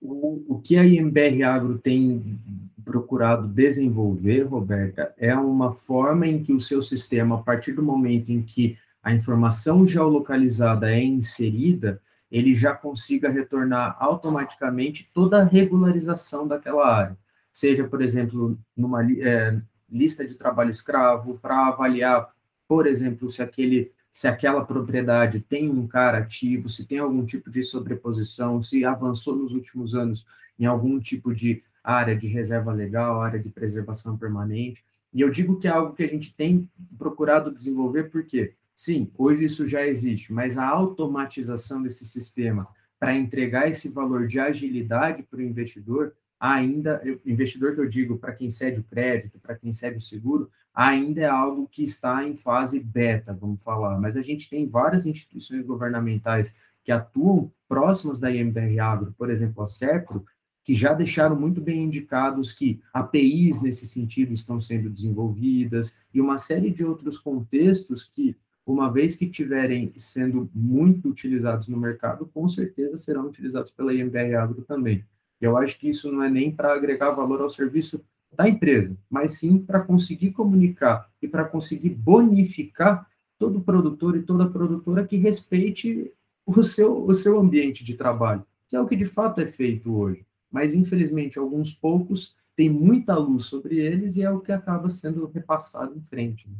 [0.00, 2.38] O, o que a IMBR Agro tem
[2.84, 8.30] procurado desenvolver, Roberta, é uma forma em que o seu sistema, a partir do momento
[8.30, 16.46] em que a informação geolocalizada é inserida, ele já consiga retornar automaticamente toda a regularização
[16.46, 17.16] daquela área.
[17.52, 22.30] Seja, por exemplo, numa é, lista de trabalho escravo, para avaliar,
[22.66, 27.48] por exemplo, se aquele se aquela propriedade tem um cara ativo, se tem algum tipo
[27.48, 30.26] de sobreposição, se avançou nos últimos anos
[30.58, 34.82] em algum tipo de área de reserva legal, área de preservação permanente.
[35.14, 39.44] E eu digo que é algo que a gente tem procurado desenvolver, porque, sim, hoje
[39.44, 42.66] isso já existe, mas a automatização desse sistema
[42.98, 48.32] para entregar esse valor de agilidade para o investidor, ainda, investidor que eu digo, para
[48.32, 52.36] quem cede o crédito, para quem cede o seguro, ainda é algo que está em
[52.36, 53.98] fase beta, vamos falar.
[53.98, 59.60] Mas a gente tem várias instituições governamentais que atuam próximas da IMBR Agro, por exemplo,
[59.60, 60.24] a SECRO,
[60.62, 66.38] que já deixaram muito bem indicados que APIs nesse sentido estão sendo desenvolvidas e uma
[66.38, 72.48] série de outros contextos que, uma vez que tiverem sendo muito utilizados no mercado, com
[72.48, 75.04] certeza serão utilizados pela IMBR Agro também.
[75.40, 78.00] Eu acho que isso não é nem para agregar valor ao serviço
[78.32, 83.06] da empresa, mas sim para conseguir comunicar e para conseguir bonificar
[83.38, 86.12] todo produtor e toda produtora que respeite
[86.46, 89.94] o seu, o seu ambiente de trabalho, que é o que de fato é feito
[89.94, 94.90] hoje mas infelizmente alguns poucos têm muita luz sobre eles e é o que acaba
[94.90, 96.48] sendo repassado em frente.
[96.48, 96.56] Né?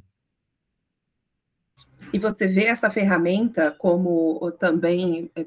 [2.13, 5.47] E você vê essa ferramenta como também é,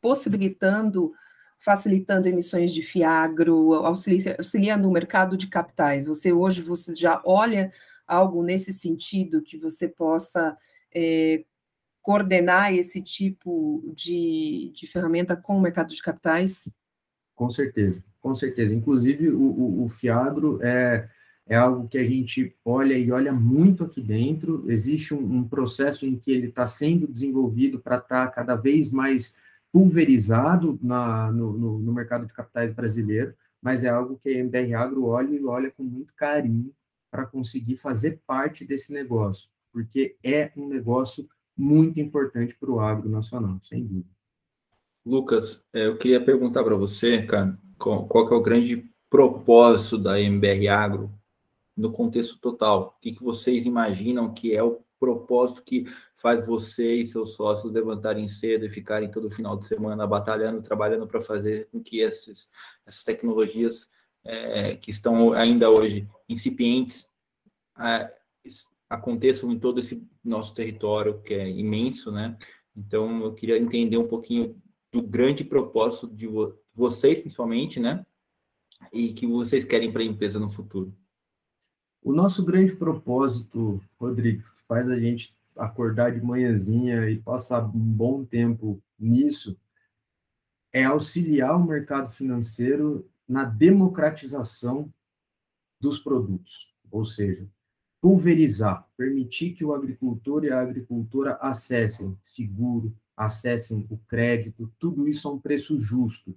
[0.00, 1.12] possibilitando,
[1.60, 6.06] facilitando emissões de fiagro, auxiliando o mercado de capitais.
[6.06, 7.70] Você hoje você já olha
[8.06, 10.56] algo nesse sentido que você possa
[10.92, 11.44] é,
[12.00, 16.68] coordenar esse tipo de, de ferramenta com o mercado de capitais?
[17.34, 18.74] Com certeza, com certeza.
[18.74, 21.08] Inclusive, o, o, o Fiagro é,
[21.46, 24.64] é algo que a gente olha e olha muito aqui dentro.
[24.66, 28.90] Existe um, um processo em que ele está sendo desenvolvido para estar tá cada vez
[28.90, 29.34] mais
[29.72, 34.74] pulverizado na, no, no, no, mercado de capitais brasileiro, mas é algo que a MBR
[34.74, 36.72] Agro olha e olha com muito carinho
[37.10, 43.08] para conseguir fazer parte desse negócio, porque é um negócio muito importante para o agro
[43.08, 44.08] nacional, sem dúvida.
[45.04, 50.20] Lucas, é, eu queria perguntar para você, cara, qual, qual é o grande propósito da
[50.20, 51.10] MBR Agro
[51.76, 52.94] no contexto total?
[52.96, 57.72] O que, que vocês imaginam que é o propósito que faz você e seus sócios
[57.72, 62.50] levantarem cedo e ficarem todo final de semana batalhando, trabalhando para fazer com que esses,
[62.86, 63.90] essas tecnologias
[64.22, 67.10] é, que estão ainda hoje incipientes
[67.78, 68.12] é,
[68.88, 72.36] aconteçam em todo esse nosso território que é imenso, né?
[72.76, 74.60] Então eu queria entender um pouquinho
[74.92, 78.04] do grande propósito de vo vocês, principalmente, né?
[78.92, 80.94] E que vocês querem para a empresa no futuro.
[82.02, 87.78] O nosso grande propósito, Rodrigues, que faz a gente acordar de manhãzinha e passar um
[87.78, 89.56] bom tempo nisso,
[90.72, 94.92] é auxiliar o mercado financeiro na democratização
[95.78, 97.46] dos produtos, ou seja,
[98.00, 105.28] pulverizar, permitir que o agricultor e a agricultora acessem seguro, acessem o crédito, tudo isso
[105.28, 106.34] a um preço justo.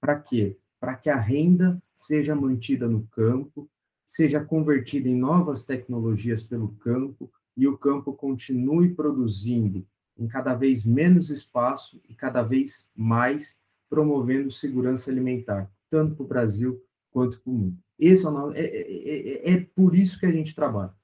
[0.00, 0.58] Para quê?
[0.80, 3.70] Para que a renda seja mantida no campo,
[4.06, 9.84] seja convertida em novas tecnologias pelo campo e o campo continue produzindo
[10.16, 16.28] em cada vez menos espaço e cada vez mais promovendo segurança alimentar, tanto para o
[16.28, 17.78] Brasil quanto para o mundo.
[17.98, 20.94] Esse é, o, é, é, é, é por isso que a gente trabalha.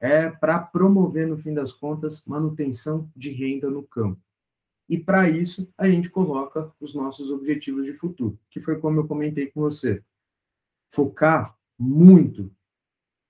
[0.00, 4.20] É para promover, no fim das contas, manutenção de renda no campo.
[4.88, 9.06] E para isso, a gente coloca os nossos objetivos de futuro, que foi como eu
[9.06, 10.02] comentei com você.
[10.90, 12.50] Focar muito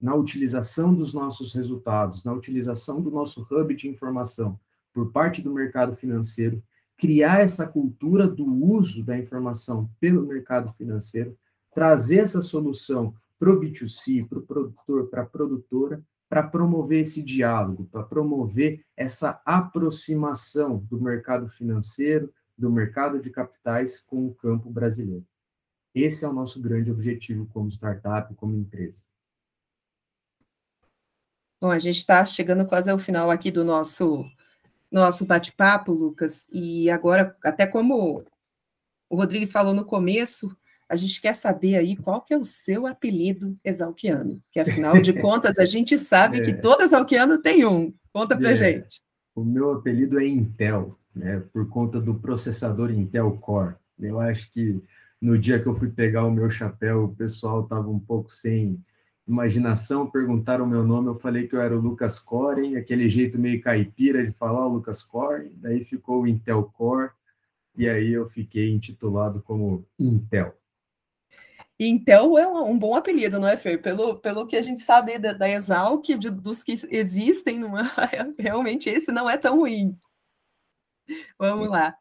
[0.01, 4.59] na utilização dos nossos resultados, na utilização do nosso hub de informação
[4.93, 6.63] por parte do mercado financeiro,
[6.97, 11.37] criar essa cultura do uso da informação pelo mercado financeiro,
[11.75, 17.23] trazer essa solução para o B2C, para o produtor, para a produtora, para promover esse
[17.23, 24.69] diálogo, para promover essa aproximação do mercado financeiro, do mercado de capitais com o campo
[24.69, 25.25] brasileiro.
[26.01, 29.03] Esse é o nosso grande objetivo como startup, como empresa.
[31.61, 34.25] Bom, a gente está chegando quase ao final aqui do nosso
[34.91, 38.25] nosso bate-papo, Lucas, e agora, até como
[39.09, 40.57] o Rodrigues falou no começo,
[40.89, 45.13] a gente quer saber aí qual que é o seu apelido exalquiano, que afinal de
[45.21, 46.43] contas a gente sabe é.
[46.43, 47.93] que todo exalquiano tem um.
[48.13, 48.57] Conta pra é.
[48.57, 49.03] gente.
[49.35, 53.77] O meu apelido é Intel, né, por conta do processador Intel Core.
[54.01, 54.83] Eu acho que
[55.21, 58.83] no dia que eu fui pegar o meu chapéu, o pessoal estava um pouco sem
[59.27, 63.39] imaginação, perguntaram o meu nome, eu falei que eu era o Lucas Coren, aquele jeito
[63.39, 67.11] meio caipira de falar o Lucas Coren, daí ficou o Intel Core,
[67.77, 70.55] e aí eu fiquei intitulado como Intel.
[71.79, 73.81] Intel é um, bom apelido, não é, Fer?
[73.81, 77.83] Pelo, pelo que a gente sabe da, da Exalc, de, dos que existem, numa,
[78.37, 79.97] realmente esse não é tão ruim.
[81.39, 81.97] Vamos lá.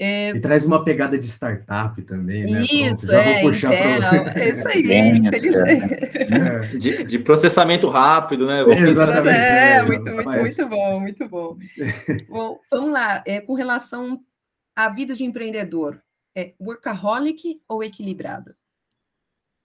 [0.00, 0.30] É...
[0.30, 2.62] E traz uma pegada de startup também, né?
[2.62, 4.40] Isso, Pronto, é, vou puxar pro...
[4.40, 6.76] é isso aí, Bem, é.
[6.76, 8.62] de, de, processamento rápido, né?
[8.62, 9.28] Exatamente.
[9.28, 11.58] É, é muito, muito, muito bom, muito bom.
[12.30, 14.20] bom, vamos lá, é, com relação
[14.76, 16.00] à vida de empreendedor,
[16.36, 18.54] é workaholic ou equilibrado?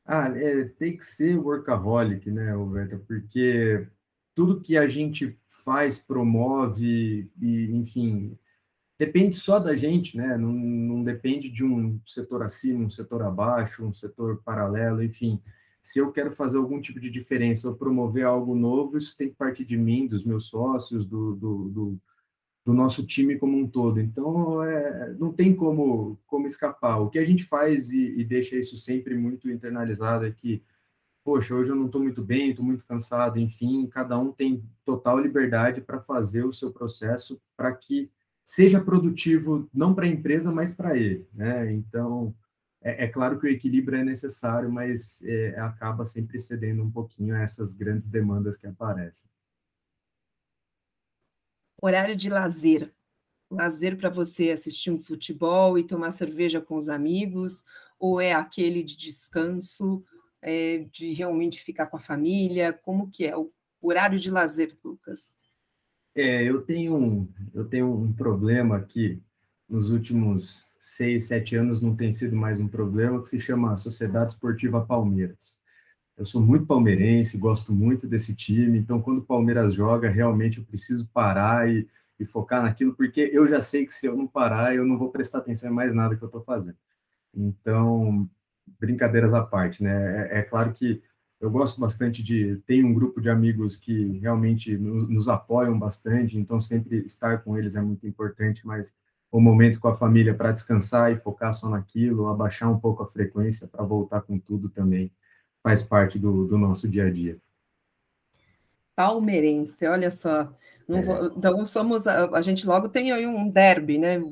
[0.04, 3.00] Ah, é, tem que ser workaholic, né, Roberta?
[3.08, 3.88] Porque
[4.34, 8.38] tudo que a gente faz, promove, e, enfim,
[9.06, 10.38] depende só da gente, né?
[10.38, 15.42] Não, não depende de um setor acima, um setor abaixo, um setor paralelo, enfim.
[15.82, 19.36] Se eu quero fazer algum tipo de diferença ou promover algo novo, isso tem que
[19.36, 22.02] partir de mim, dos meus sócios, do, do, do,
[22.66, 24.00] do nosso time como um todo.
[24.00, 27.00] Então, é, não tem como, como escapar.
[27.00, 30.64] O que a gente faz e, e deixa isso sempre muito internalizado é que,
[31.26, 35.20] poxa, hoje eu não estou muito bem, estou muito cansado, enfim, cada um tem total
[35.20, 38.10] liberdade para fazer o seu processo para que
[38.46, 41.72] seja produtivo não para a empresa, mas para ele, né?
[41.72, 42.36] Então,
[42.82, 47.36] é, é, claro que o equilíbrio é necessário, mas é, acaba sempre cedendo um pouquinho
[47.36, 49.28] a essas grandes demandas que aparecem.
[51.82, 52.94] Horário de lazer.
[53.50, 57.64] Lazer para você assistir um futebol e tomar cerveja com os amigos,
[58.00, 60.04] ou é aquele de descanso,
[60.42, 62.74] é, de realmente ficar com a família?
[62.74, 65.38] Como que é o horário de lazer, Lucas?
[66.16, 69.22] É, eu tenho um, eu tenho um problema que
[69.68, 74.34] nos últimos seis, sete anos não tem sido mais um problema, que se chama Sociedade
[74.34, 75.60] Esportiva Palmeiras.
[76.16, 80.66] Eu sou muito palmeirense, gosto muito desse time, então quando o Palmeiras joga, realmente eu
[80.66, 81.88] preciso parar e,
[82.20, 85.10] e focar naquilo, porque eu já sei que se eu não parar, eu não vou
[85.10, 86.78] prestar atenção em mais nada que eu estou fazendo.
[87.34, 88.30] Então,
[88.80, 90.30] brincadeiras à parte, né?
[90.32, 91.02] É, é claro que
[91.44, 92.56] eu gosto bastante de.
[92.66, 97.58] Tenho um grupo de amigos que realmente nos, nos, apoiam bastante, então sempre estar com
[97.58, 98.94] eles é muito importante, mas
[99.30, 103.12] o momento com a família para descansar e focar só naquilo, abaixar um pouco a
[103.12, 105.12] frequência para voltar com tudo também
[105.62, 107.38] faz parte do, do nosso dia a dia.
[108.96, 110.50] Palmeirense, olha só.
[110.88, 111.02] É.
[111.02, 112.08] Vou, então somos.
[112.08, 114.24] A, a, gente logo tem aí um derby, né?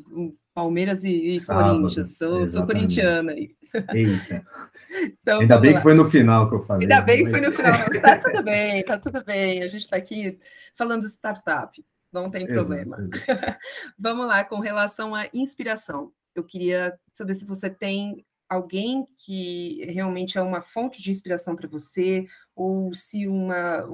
[0.53, 2.18] Palmeiras e, e Corinthians.
[2.18, 3.53] Sou, sou corintiana aí.
[3.93, 4.45] Eita.
[4.89, 5.78] Então, Ainda bem lá.
[5.78, 6.84] que foi no final que eu falei.
[6.84, 8.01] Ainda bem que foi no final.
[8.01, 9.63] Tá tudo bem, tá tudo bem.
[9.63, 10.39] A gente está aqui
[10.76, 12.97] falando de startup, não tem problema.
[13.97, 16.11] vamos lá, com relação à inspiração.
[16.36, 21.69] Eu queria saber se você tem alguém que realmente é uma fonte de inspiração para
[21.69, 23.88] você, ou se uma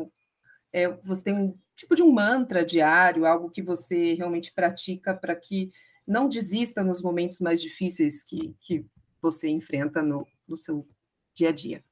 [0.74, 5.36] é, você tem um tipo de um mantra diário, algo que você realmente pratica para
[5.36, 5.72] que
[6.08, 8.86] não desista nos momentos mais difíceis que, que
[9.32, 10.88] você enfrenta no, no seu
[11.34, 11.84] dia a dia.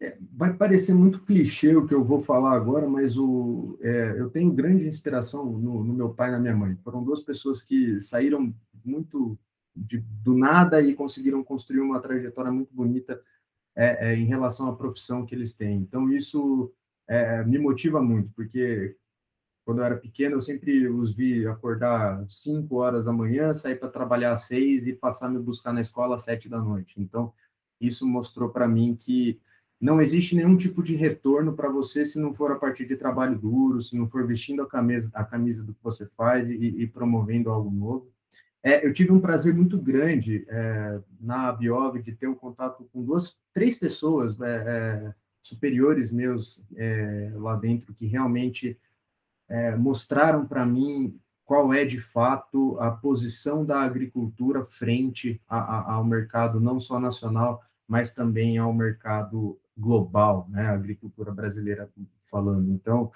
[0.00, 4.28] É, vai parecer muito clichê o que eu vou falar agora, mas o, é, eu
[4.28, 6.76] tenho grande inspiração no, no, meu pai e na minha mãe.
[6.82, 8.54] Foram duas pessoas que saíram
[8.84, 9.38] muito
[9.74, 13.20] de, do nada e conseguiram construir uma trajetória muito bonita
[13.76, 15.78] é, é em relação à profissão que eles têm.
[15.78, 16.72] Então, isso
[17.08, 18.96] é, me motiva muito, porque
[19.64, 23.88] quando eu era pequeno, eu sempre os vi acordar 5 horas da manhã, sair para
[23.88, 27.00] trabalhar às 6 e passar a me buscar na escola às 7 da noite.
[27.00, 27.32] Então,
[27.80, 29.40] isso mostrou para mim que
[29.80, 33.38] não existe nenhum tipo de retorno para você se não for a partir de trabalho
[33.38, 36.86] duro, se não for vestindo a camisa, a camisa do que você faz e, e
[36.86, 38.10] promovendo algo novo.
[38.62, 43.04] É, eu tive um prazer muito grande é, na Biov de ter um contato com
[43.04, 48.78] duas, três pessoas é, é superiores meus é, lá dentro que realmente
[49.48, 55.94] é, mostraram para mim qual é de fato a posição da agricultura frente a, a,
[55.94, 60.66] ao mercado não só nacional, mas também ao mercado global, né?
[60.66, 61.90] A agricultura brasileira
[62.30, 62.70] falando.
[62.70, 63.12] Então,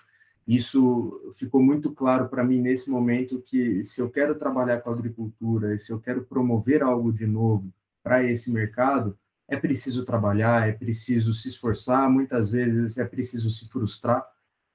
[0.47, 5.75] isso ficou muito claro para mim nesse momento que se eu quero trabalhar com agricultura
[5.75, 7.73] e se eu quero promover algo de novo
[8.03, 13.69] para esse mercado, é preciso trabalhar, é preciso se esforçar, muitas vezes é preciso se
[13.69, 14.27] frustrar,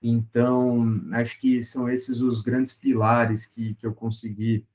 [0.03, 4.65] então, acho que são esses os grandes pilares que, que eu consegui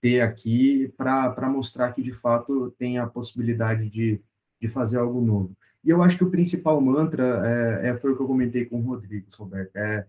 [0.00, 4.22] ter aqui para mostrar que, de fato, tem a possibilidade de,
[4.60, 5.56] de fazer algo novo.
[5.82, 7.42] E eu acho que o principal mantra
[7.82, 10.06] é, é foi o que eu comentei com o Rodrigo, Roberto, é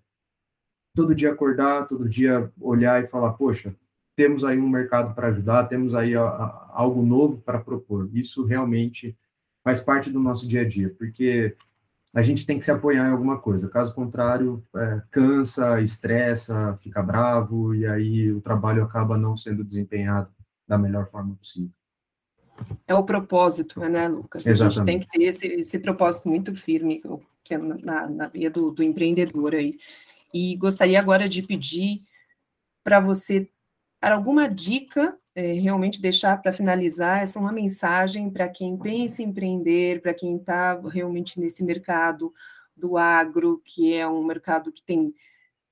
[0.95, 3.75] todo dia acordar, todo dia olhar e falar, poxa,
[4.15, 8.09] temos aí um mercado para ajudar, temos aí a, a, algo novo para propor.
[8.13, 9.15] Isso realmente
[9.63, 11.55] faz parte do nosso dia a dia, porque
[12.13, 13.69] a gente tem que se apoiar em alguma coisa.
[13.69, 20.29] Caso contrário, é, cansa, estressa, fica bravo, e aí o trabalho acaba não sendo desempenhado
[20.67, 21.71] da melhor forma possível.
[22.87, 24.45] É o propósito, né, Lucas?
[24.45, 24.61] Exatamente.
[24.61, 27.03] A gente tem que ter esse, esse propósito muito firme,
[27.43, 29.77] que é na, na via do, do empreendedor aí.
[30.33, 32.03] E gostaria agora de pedir
[32.83, 33.49] para você
[34.01, 39.25] dar alguma dica é, realmente deixar para finalizar essa uma mensagem para quem pensa em
[39.25, 42.33] empreender, para quem está realmente nesse mercado
[42.75, 45.13] do agro, que é um mercado que tem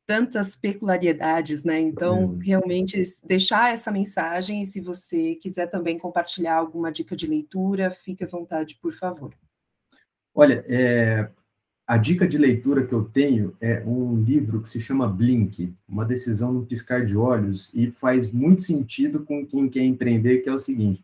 [0.06, 1.80] tantas peculiaridades, né?
[1.80, 2.38] Então, uhum.
[2.38, 8.24] realmente deixar essa mensagem e se você quiser também compartilhar alguma dica de leitura, fique
[8.24, 9.34] à vontade, por favor.
[10.32, 11.28] Olha, é,
[11.88, 16.04] a dica de leitura que eu tenho é um livro que se chama Blink, uma
[16.06, 20.54] decisão no piscar de olhos, e faz muito sentido com quem quer empreender, que é
[20.54, 21.04] o seguinte: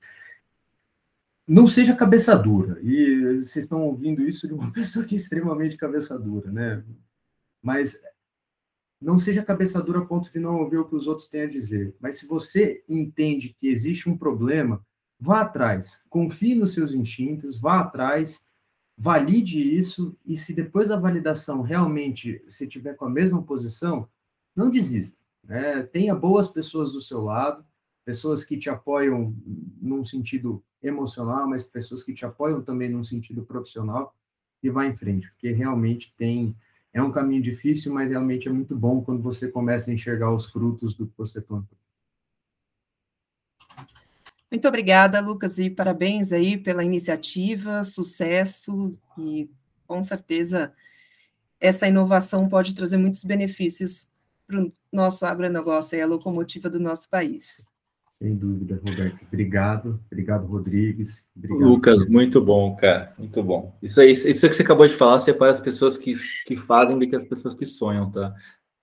[1.48, 2.80] não seja cabeça dura.
[2.82, 6.84] E vocês estão ouvindo isso de uma pessoa que é extremamente cabeça dura, né?
[7.62, 8.02] Mas
[9.00, 11.50] não seja cabeça dura a ponto de não ouvir o que os outros têm a
[11.50, 11.96] dizer.
[12.00, 14.84] Mas se você entende que existe um problema,
[15.20, 18.44] vá atrás, confie nos seus instintos, vá atrás
[19.02, 24.08] valide isso e se depois da validação realmente você tiver com a mesma posição,
[24.56, 25.18] não desista.
[25.44, 25.82] Né?
[25.82, 27.66] Tenha boas pessoas do seu lado,
[28.06, 29.36] pessoas que te apoiam
[29.82, 34.14] num sentido emocional, mas pessoas que te apoiam também num sentido profissional
[34.62, 36.56] e vá em frente, porque realmente tem
[36.94, 40.48] é um caminho difícil, mas realmente é muito bom quando você começa a enxergar os
[40.48, 41.78] frutos do que você plantou.
[44.52, 49.50] Muito obrigada, Lucas, e parabéns aí pela iniciativa, sucesso, e
[49.88, 50.74] com certeza
[51.60, 54.12] essa inovação pode trazer muitos benefícios
[54.46, 57.66] para o nosso agronegócio e a locomotiva do nosso país.
[58.12, 59.26] Sem dúvida, Roberto.
[59.26, 60.00] Obrigado.
[60.12, 61.28] Obrigado, Rodrigues.
[61.36, 61.68] Obrigado.
[61.68, 63.14] Lucas, muito bom, cara.
[63.18, 63.76] Muito bom.
[63.82, 66.14] Isso aí, isso que você acabou de falar, você é para as pessoas que,
[66.46, 68.36] que fazem do que as pessoas que sonham, tá?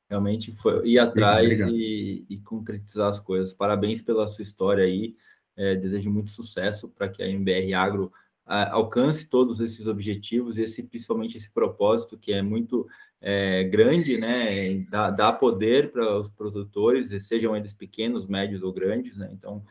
[0.09, 3.53] Realmente foi ir atrás e, e concretizar as coisas.
[3.53, 5.14] Parabéns pela sua história aí.
[5.59, 8.13] É, desejo muito sucesso para que a MBR Agro
[8.47, 12.89] a, alcance todos esses objetivos, esse principalmente esse propósito que é muito
[13.21, 14.79] é, grande, né?
[14.89, 19.29] Dá, dá poder para os produtores, sejam eles pequenos, médios ou grandes, né?
[19.33, 19.65] Então,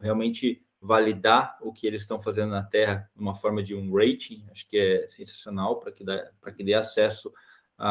[0.00, 4.68] realmente validar o que eles estão fazendo na Terra numa forma de um rating, acho
[4.68, 6.04] que é sensacional para que,
[6.56, 7.32] que dê acesso
[7.78, 7.88] a,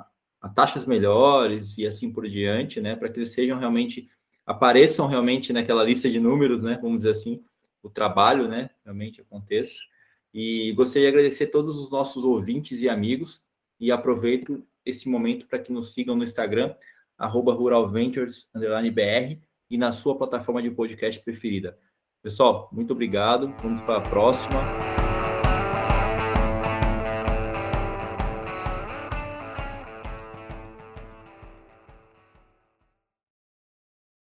[0.00, 0.06] a,
[0.40, 2.96] a taxas melhores e assim por diante, né?
[2.96, 4.08] Para que eles sejam realmente
[4.50, 6.76] apareçam realmente naquela lista de números, né?
[6.82, 7.40] Vamos dizer assim,
[7.80, 8.68] o trabalho, né?
[8.84, 9.78] Realmente aconteça.
[10.34, 13.44] E gostaria de agradecer todos os nossos ouvintes e amigos
[13.78, 16.74] e aproveito esse momento para que nos sigam no Instagram,
[17.20, 19.38] ruralventures_br
[19.70, 21.78] e na sua plataforma de podcast preferida.
[22.20, 23.54] Pessoal, muito obrigado.
[23.62, 24.99] Vamos para a próxima.